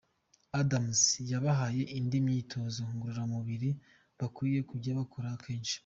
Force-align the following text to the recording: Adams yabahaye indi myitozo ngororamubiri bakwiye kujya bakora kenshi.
Adams 0.61 0.99
yabahaye 1.31 1.81
indi 1.97 2.17
myitozo 2.25 2.81
ngororamubiri 2.93 3.69
bakwiye 4.19 4.59
kujya 4.69 4.99
bakora 4.99 5.29
kenshi. 5.43 5.77